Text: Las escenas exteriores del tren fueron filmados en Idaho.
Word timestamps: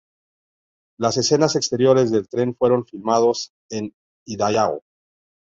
Las 0.99 1.17
escenas 1.17 1.55
exteriores 1.55 2.09
del 2.09 2.27
tren 2.27 2.55
fueron 2.55 2.87
filmados 2.87 3.51
en 3.69 3.93
Idaho. 4.25 4.81